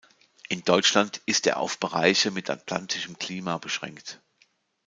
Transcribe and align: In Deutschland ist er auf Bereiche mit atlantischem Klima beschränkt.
In 0.49 0.63
Deutschland 0.63 1.21
ist 1.27 1.45
er 1.45 1.57
auf 1.59 1.77
Bereiche 1.77 2.31
mit 2.31 2.49
atlantischem 2.49 3.19
Klima 3.19 3.59
beschränkt. 3.59 4.19